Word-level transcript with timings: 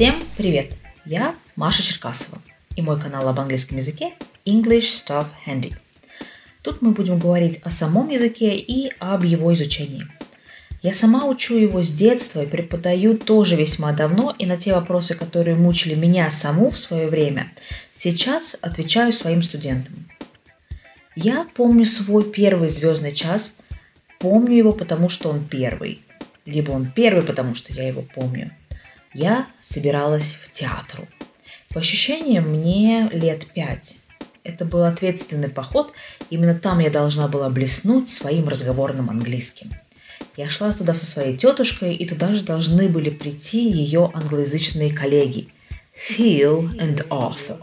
Всем 0.00 0.14
привет! 0.38 0.72
Я 1.04 1.34
Маша 1.56 1.82
Черкасова 1.82 2.40
и 2.74 2.80
мой 2.80 2.98
канал 2.98 3.28
об 3.28 3.38
английском 3.38 3.76
языке 3.76 4.14
English 4.46 5.04
Stuff 5.04 5.26
Handy. 5.46 5.74
Тут 6.62 6.80
мы 6.80 6.92
будем 6.92 7.18
говорить 7.18 7.60
о 7.64 7.70
самом 7.70 8.08
языке 8.08 8.56
и 8.56 8.90
об 8.98 9.24
его 9.24 9.52
изучении. 9.52 10.06
Я 10.80 10.94
сама 10.94 11.26
учу 11.26 11.54
его 11.54 11.82
с 11.82 11.92
детства 11.92 12.42
и 12.42 12.46
преподаю 12.46 13.14
тоже 13.18 13.56
весьма 13.56 13.92
давно, 13.92 14.34
и 14.38 14.46
на 14.46 14.56
те 14.56 14.72
вопросы, 14.72 15.14
которые 15.14 15.54
мучили 15.54 15.94
меня 15.94 16.30
саму 16.30 16.70
в 16.70 16.80
свое 16.80 17.06
время, 17.06 17.52
сейчас 17.92 18.56
отвечаю 18.62 19.12
своим 19.12 19.42
студентам. 19.42 20.08
Я 21.14 21.46
помню 21.54 21.84
свой 21.84 22.24
первый 22.24 22.70
звездный 22.70 23.12
час, 23.12 23.56
помню 24.18 24.56
его 24.56 24.72
потому, 24.72 25.10
что 25.10 25.28
он 25.28 25.44
первый, 25.44 26.00
либо 26.46 26.70
он 26.70 26.90
первый, 26.90 27.22
потому 27.22 27.54
что 27.54 27.74
я 27.74 27.86
его 27.86 28.00
помню– 28.00 28.50
я 29.14 29.46
собиралась 29.60 30.38
в 30.42 30.50
театру. 30.50 31.08
По 31.72 31.80
ощущениям, 31.80 32.48
мне 32.48 33.08
лет 33.12 33.46
пять. 33.52 33.98
Это 34.42 34.64
был 34.64 34.84
ответственный 34.84 35.48
поход, 35.48 35.92
именно 36.30 36.54
там 36.54 36.78
я 36.78 36.90
должна 36.90 37.28
была 37.28 37.50
блеснуть 37.50 38.08
своим 38.08 38.48
разговорным 38.48 39.10
английским. 39.10 39.70
Я 40.36 40.48
шла 40.48 40.72
туда 40.72 40.94
со 40.94 41.06
своей 41.06 41.36
тетушкой, 41.36 41.94
и 41.94 42.06
туда 42.06 42.34
же 42.34 42.42
должны 42.42 42.88
были 42.88 43.10
прийти 43.10 43.68
ее 43.68 44.10
англоязычные 44.14 44.92
коллеги 44.92 45.48
Phil 45.94 46.74
and 46.78 47.06
Arthur. 47.08 47.60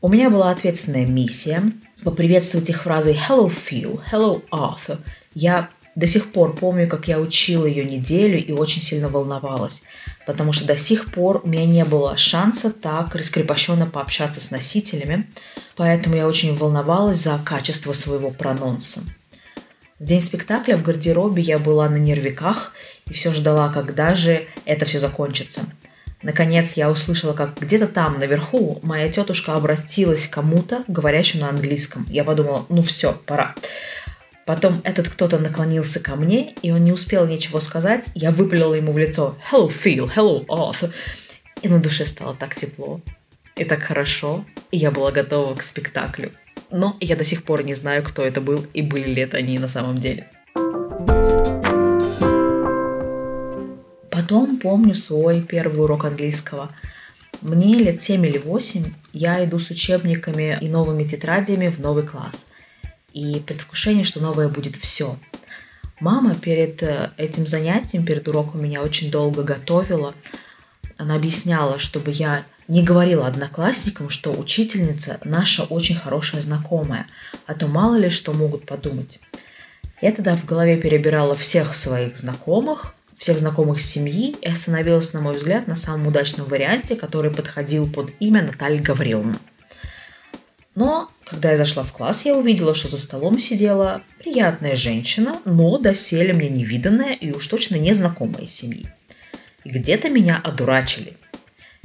У 0.00 0.08
меня 0.08 0.30
была 0.30 0.50
ответственная 0.50 1.06
миссия 1.06 1.62
поприветствовать 2.02 2.70
их 2.70 2.82
фразой 2.82 3.14
«Hello, 3.14 3.48
Phil», 3.48 4.00
«Hello, 4.10 4.42
Arthur». 4.50 4.98
Я 5.34 5.68
до 5.96 6.06
сих 6.06 6.30
пор 6.30 6.54
помню, 6.54 6.86
как 6.86 7.08
я 7.08 7.18
учила 7.18 7.66
ее 7.66 7.84
неделю 7.84 8.38
и 8.38 8.52
очень 8.52 8.82
сильно 8.82 9.08
волновалась, 9.08 9.82
потому 10.26 10.52
что 10.52 10.66
до 10.66 10.76
сих 10.76 11.10
пор 11.10 11.40
у 11.42 11.48
меня 11.48 11.64
не 11.64 11.84
было 11.84 12.16
шанса 12.16 12.70
так 12.70 13.14
раскрепощенно 13.14 13.86
пообщаться 13.86 14.38
с 14.38 14.50
носителями, 14.50 15.26
поэтому 15.74 16.14
я 16.14 16.28
очень 16.28 16.54
волновалась 16.54 17.20
за 17.20 17.40
качество 17.42 17.92
своего 17.94 18.30
прононса. 18.30 19.00
В 19.98 20.04
день 20.04 20.20
спектакля 20.20 20.76
в 20.76 20.82
гардеробе 20.82 21.42
я 21.42 21.58
была 21.58 21.88
на 21.88 21.96
нервиках 21.96 22.74
и 23.08 23.14
все 23.14 23.32
ждала, 23.32 23.70
когда 23.70 24.14
же 24.14 24.46
это 24.66 24.84
все 24.84 24.98
закончится. 24.98 25.62
Наконец 26.22 26.74
я 26.74 26.90
услышала, 26.90 27.32
как 27.32 27.58
где-то 27.60 27.86
там, 27.86 28.18
наверху, 28.18 28.80
моя 28.82 29.08
тетушка 29.08 29.54
обратилась 29.54 30.26
к 30.26 30.32
кому-то, 30.32 30.84
говорящему 30.88 31.42
на 31.42 31.50
английском. 31.50 32.04
Я 32.10 32.24
подумала, 32.24 32.66
ну 32.68 32.82
все, 32.82 33.12
пора. 33.26 33.54
Потом 34.46 34.80
этот 34.84 35.08
кто-то 35.08 35.38
наклонился 35.38 35.98
ко 35.98 36.14
мне, 36.14 36.54
и 36.62 36.70
он 36.70 36.84
не 36.84 36.92
успел 36.92 37.26
ничего 37.26 37.58
сказать. 37.58 38.06
Я 38.14 38.30
выпалила 38.30 38.74
ему 38.74 38.92
в 38.92 38.98
лицо 38.98 39.36
«Hello, 39.50 39.68
Phil! 39.68 40.08
Hello, 40.14 40.46
Arthur!» 40.46 40.92
И 41.62 41.68
на 41.68 41.80
душе 41.80 42.06
стало 42.06 42.32
так 42.32 42.54
тепло 42.54 43.00
и 43.56 43.64
так 43.64 43.82
хорошо, 43.82 44.44
и 44.70 44.76
я 44.76 44.92
была 44.92 45.10
готова 45.10 45.54
к 45.56 45.62
спектаклю. 45.62 46.30
Но 46.70 46.96
я 47.00 47.16
до 47.16 47.24
сих 47.24 47.42
пор 47.42 47.64
не 47.64 47.74
знаю, 47.74 48.04
кто 48.04 48.22
это 48.22 48.40
был 48.40 48.64
и 48.72 48.82
были 48.82 49.06
ли 49.14 49.22
это 49.22 49.38
они 49.38 49.58
на 49.58 49.66
самом 49.66 49.98
деле. 49.98 50.28
Потом 54.10 54.58
помню 54.58 54.94
свой 54.94 55.40
первый 55.42 55.80
урок 55.80 56.04
английского. 56.04 56.70
Мне 57.40 57.74
лет 57.74 58.00
7 58.00 58.24
или 58.24 58.38
8, 58.38 58.84
я 59.12 59.44
иду 59.44 59.58
с 59.58 59.70
учебниками 59.70 60.56
и 60.60 60.68
новыми 60.68 61.04
тетрадями 61.04 61.68
в 61.68 61.80
новый 61.80 62.06
класс– 62.06 62.46
и 63.16 63.40
предвкушение, 63.40 64.04
что 64.04 64.20
новое 64.20 64.48
будет 64.48 64.76
все. 64.76 65.18
Мама 66.00 66.34
перед 66.34 66.82
э, 66.82 67.10
этим 67.16 67.46
занятием, 67.46 68.04
перед 68.04 68.28
уроком 68.28 68.62
меня 68.62 68.82
очень 68.82 69.10
долго 69.10 69.42
готовила. 69.42 70.14
Она 70.98 71.14
объясняла, 71.14 71.78
чтобы 71.78 72.10
я 72.10 72.44
не 72.68 72.82
говорила 72.82 73.26
одноклассникам, 73.26 74.10
что 74.10 74.32
учительница 74.32 75.18
наша 75.24 75.64
очень 75.64 75.96
хорошая 75.96 76.42
знакомая, 76.42 77.06
а 77.46 77.54
то 77.54 77.68
мало 77.68 77.96
ли 77.96 78.10
что 78.10 78.34
могут 78.34 78.66
подумать. 78.66 79.18
Я 80.02 80.12
тогда 80.12 80.36
в 80.36 80.44
голове 80.44 80.76
перебирала 80.76 81.34
всех 81.34 81.74
своих 81.74 82.18
знакомых, 82.18 82.94
всех 83.16 83.38
знакомых 83.38 83.80
семьи 83.80 84.36
и 84.42 84.46
остановилась, 84.46 85.14
на 85.14 85.22
мой 85.22 85.36
взгляд, 85.36 85.66
на 85.66 85.76
самом 85.76 86.08
удачном 86.08 86.46
варианте, 86.48 86.96
который 86.96 87.30
подходил 87.30 87.90
под 87.90 88.10
имя 88.20 88.42
Наталья 88.42 88.82
Гавриловна. 88.82 89.38
Но 90.76 91.10
когда 91.24 91.52
я 91.52 91.56
зашла 91.56 91.82
в 91.82 91.92
класс, 91.92 92.26
я 92.26 92.36
увидела, 92.36 92.74
что 92.74 92.88
за 92.88 92.98
столом 92.98 93.40
сидела 93.40 94.02
приятная 94.18 94.76
женщина, 94.76 95.40
но 95.46 95.78
доселе 95.78 96.34
мне 96.34 96.50
невиданная 96.50 97.14
и 97.14 97.32
уж 97.32 97.46
точно 97.48 97.76
незнакомая 97.76 98.46
семьи. 98.46 98.86
И 99.64 99.70
где-то 99.70 100.10
меня 100.10 100.38
одурачили. 100.44 101.14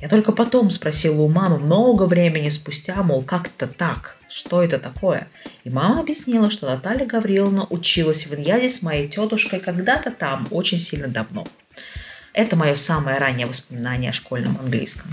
Я 0.00 0.08
только 0.08 0.32
потом 0.32 0.70
спросила 0.70 1.20
у 1.20 1.28
мамы 1.28 1.58
много 1.58 2.04
времени 2.04 2.48
спустя, 2.48 3.02
мол, 3.02 3.22
как 3.22 3.48
это 3.48 3.66
так? 3.66 4.16
Что 4.30 4.62
это 4.62 4.78
такое? 4.78 5.28
И 5.64 5.70
мама 5.70 6.00
объяснила, 6.00 6.50
что 6.50 6.66
Наталья 6.66 7.04
Гавриловна 7.04 7.66
училась 7.68 8.26
в 8.26 8.34
Иньязе 8.34 8.70
с 8.70 8.80
моей 8.80 9.08
тетушкой 9.08 9.60
когда-то 9.60 10.10
там, 10.12 10.48
очень 10.50 10.80
сильно 10.80 11.08
давно. 11.08 11.46
Это 12.32 12.56
мое 12.56 12.76
самое 12.76 13.18
раннее 13.18 13.46
воспоминание 13.46 14.10
о 14.10 14.14
школьном 14.14 14.56
английском. 14.58 15.12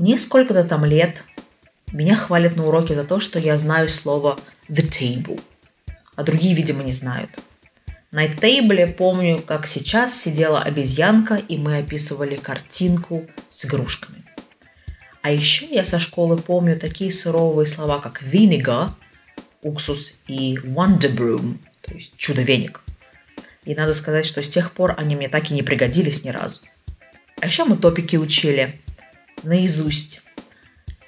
Мне 0.00 0.16
сколько-то 0.16 0.64
там 0.64 0.86
лет. 0.86 1.24
Меня 1.92 2.16
хвалят 2.16 2.56
на 2.56 2.66
уроке 2.66 2.94
за 2.94 3.04
то, 3.04 3.20
что 3.20 3.38
я 3.38 3.58
знаю 3.58 3.86
слово 3.86 4.40
the 4.66 4.82
table. 4.82 5.38
А 6.16 6.22
другие, 6.22 6.54
видимо, 6.54 6.82
не 6.82 6.90
знают. 6.90 7.38
На 8.10 8.26
тейбле 8.26 8.86
помню, 8.86 9.42
как 9.42 9.66
сейчас 9.66 10.18
сидела 10.18 10.62
обезьянка, 10.62 11.34
и 11.34 11.58
мы 11.58 11.76
описывали 11.76 12.36
картинку 12.36 13.26
с 13.46 13.66
игрушками. 13.66 14.24
А 15.20 15.32
еще 15.32 15.66
я 15.66 15.84
со 15.84 16.00
школы 16.00 16.38
помню 16.38 16.80
такие 16.80 17.12
суровые 17.12 17.66
слова, 17.66 18.00
как 18.00 18.22
vinegar, 18.22 18.92
уксус, 19.60 20.14
и 20.26 20.56
wonder 20.56 21.14
broom, 21.14 21.58
то 21.82 21.92
есть 21.92 22.16
чудо-веник. 22.16 22.80
И 23.66 23.74
надо 23.74 23.92
сказать, 23.92 24.24
что 24.24 24.42
с 24.42 24.48
тех 24.48 24.72
пор 24.72 24.94
они 24.96 25.14
мне 25.14 25.28
так 25.28 25.50
и 25.50 25.54
не 25.54 25.62
пригодились 25.62 26.24
ни 26.24 26.30
разу. 26.30 26.60
А 27.42 27.44
еще 27.44 27.66
мы 27.66 27.76
топики 27.76 28.16
учили 28.16 28.80
наизусть. 29.42 30.22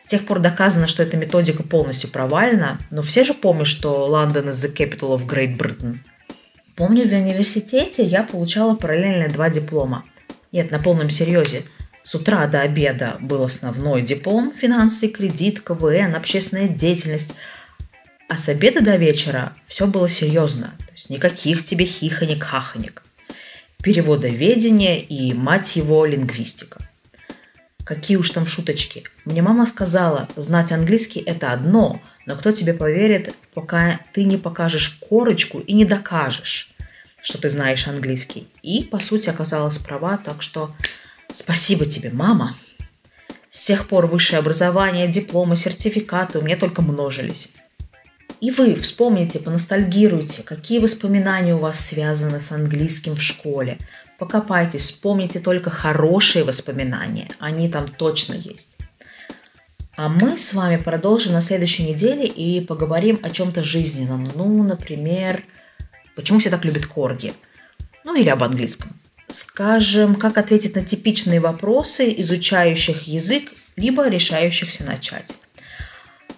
С 0.00 0.06
тех 0.08 0.26
пор 0.26 0.40
доказано, 0.40 0.86
что 0.86 1.02
эта 1.02 1.16
методика 1.16 1.62
полностью 1.62 2.10
провальна, 2.10 2.78
но 2.90 3.02
все 3.02 3.24
же 3.24 3.34
помнят, 3.34 3.66
что 3.66 4.06
Лондон 4.06 4.48
is 4.48 4.52
the 4.52 4.74
capital 4.74 5.16
of 5.16 5.26
Great 5.26 5.56
Britain. 5.56 5.98
Помню, 6.74 7.06
в 7.06 7.12
университете 7.12 8.02
я 8.02 8.22
получала 8.22 8.74
параллельно 8.74 9.28
два 9.28 9.50
диплома. 9.50 10.04
Нет, 10.50 10.70
на 10.70 10.78
полном 10.78 11.10
серьезе. 11.10 11.62
С 12.02 12.14
утра 12.14 12.46
до 12.46 12.62
обеда 12.62 13.16
был 13.20 13.44
основной 13.44 14.02
диплом– 14.02 14.52
финансы, 14.56 15.08
кредит, 15.08 15.60
КВН, 15.60 16.16
общественная 16.16 16.68
деятельность. 16.68 17.34
А 18.28 18.36
с 18.36 18.48
обеда 18.48 18.82
до 18.82 18.96
вечера 18.96 19.52
все 19.66 19.86
было 19.86 20.08
серьезно. 20.08 20.72
То 20.78 20.92
есть 20.92 21.10
никаких 21.10 21.62
тебе 21.62 21.84
хихоник-хахоник. 21.84 23.02
Переводоведение 23.82 25.00
и, 25.00 25.32
мать 25.32 25.76
его, 25.76 26.04
лингвистика. 26.06 26.88
Какие 27.84 28.16
уж 28.16 28.30
там 28.30 28.46
шуточки. 28.46 29.04
Мне 29.24 29.42
мама 29.42 29.66
сказала, 29.66 30.28
знать 30.36 30.72
английский 30.72 31.20
это 31.20 31.52
одно, 31.52 32.00
но 32.26 32.36
кто 32.36 32.52
тебе 32.52 32.74
поверит, 32.74 33.34
пока 33.54 34.00
ты 34.12 34.24
не 34.24 34.36
покажешь 34.36 34.98
корочку 35.00 35.58
и 35.58 35.72
не 35.72 35.84
докажешь, 35.84 36.72
что 37.22 37.38
ты 37.38 37.48
знаешь 37.48 37.88
английский. 37.88 38.46
И, 38.62 38.84
по 38.84 39.00
сути, 39.00 39.28
оказалась 39.28 39.78
права, 39.78 40.16
так 40.16 40.42
что 40.42 40.74
спасибо 41.32 41.84
тебе, 41.84 42.10
мама. 42.10 42.54
С 43.50 43.64
тех 43.64 43.88
пор 43.88 44.06
высшее 44.06 44.38
образование, 44.38 45.08
дипломы, 45.08 45.56
сертификаты 45.56 46.38
у 46.38 46.42
меня 46.42 46.56
только 46.56 46.82
множились. 46.82 47.48
И 48.40 48.50
вы 48.50 48.74
вспомните, 48.74 49.38
поностальгируйте, 49.38 50.42
какие 50.42 50.78
воспоминания 50.78 51.54
у 51.54 51.58
вас 51.58 51.78
связаны 51.78 52.40
с 52.40 52.50
английским 52.50 53.14
в 53.14 53.22
школе. 53.22 53.78
Покопайтесь, 54.22 54.82
вспомните 54.82 55.40
только 55.40 55.68
хорошие 55.68 56.44
воспоминания. 56.44 57.28
Они 57.40 57.68
там 57.68 57.88
точно 57.88 58.34
есть. 58.34 58.78
А 59.96 60.08
мы 60.08 60.38
с 60.38 60.54
вами 60.54 60.76
продолжим 60.76 61.32
на 61.32 61.40
следующей 61.40 61.82
неделе 61.82 62.28
и 62.28 62.64
поговорим 62.64 63.18
о 63.24 63.30
чем-то 63.30 63.64
жизненном. 63.64 64.30
Ну, 64.36 64.62
например, 64.62 65.42
почему 66.14 66.38
все 66.38 66.50
так 66.50 66.64
любят 66.64 66.86
корги? 66.86 67.34
Ну, 68.04 68.14
или 68.14 68.28
об 68.28 68.44
английском. 68.44 68.92
Скажем, 69.26 70.14
как 70.14 70.38
ответить 70.38 70.76
на 70.76 70.84
типичные 70.84 71.40
вопросы 71.40 72.14
изучающих 72.18 73.08
язык, 73.08 73.52
либо 73.74 74.06
решающихся 74.08 74.84
начать. 74.84 75.34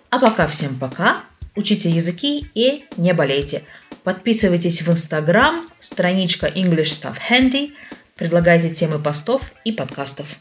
А 0.08 0.18
пока 0.18 0.46
всем 0.46 0.78
пока 0.78 1.24
учите 1.54 1.90
языки 1.90 2.50
и 2.54 2.86
не 2.96 3.12
болейте. 3.12 3.62
Подписывайтесь 4.04 4.82
в 4.82 4.90
Инстаграм, 4.90 5.66
страничка 5.80 6.46
English 6.46 6.92
Stuff 6.92 7.16
Handy. 7.30 7.72
Предлагайте 8.16 8.68
темы 8.68 8.98
постов 8.98 9.52
и 9.64 9.72
подкастов. 9.72 10.36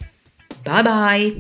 Bye-bye! 0.66 1.34